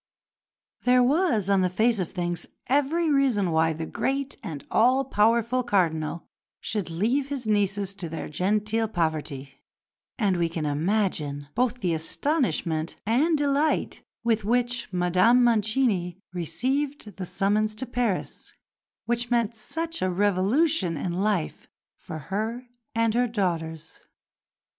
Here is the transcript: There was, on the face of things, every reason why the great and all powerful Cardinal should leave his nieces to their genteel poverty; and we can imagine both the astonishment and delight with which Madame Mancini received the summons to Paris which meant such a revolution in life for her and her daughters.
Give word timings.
There 0.83 1.03
was, 1.03 1.47
on 1.47 1.61
the 1.61 1.69
face 1.69 1.99
of 1.99 2.09
things, 2.11 2.47
every 2.65 3.11
reason 3.11 3.51
why 3.51 3.71
the 3.71 3.85
great 3.85 4.35
and 4.41 4.65
all 4.71 5.05
powerful 5.05 5.61
Cardinal 5.61 6.27
should 6.59 6.89
leave 6.89 7.27
his 7.29 7.45
nieces 7.45 7.93
to 7.93 8.09
their 8.09 8.27
genteel 8.27 8.87
poverty; 8.87 9.59
and 10.17 10.37
we 10.37 10.49
can 10.49 10.65
imagine 10.65 11.49
both 11.53 11.81
the 11.81 11.93
astonishment 11.93 12.95
and 13.05 13.37
delight 13.37 14.01
with 14.23 14.43
which 14.43 14.91
Madame 14.91 15.43
Mancini 15.43 16.17
received 16.33 17.17
the 17.17 17.25
summons 17.27 17.75
to 17.75 17.85
Paris 17.85 18.53
which 19.05 19.29
meant 19.29 19.53
such 19.55 20.01
a 20.01 20.09
revolution 20.09 20.97
in 20.97 21.13
life 21.13 21.67
for 21.95 22.17
her 22.17 22.65
and 22.95 23.13
her 23.13 23.27
daughters. 23.27 23.99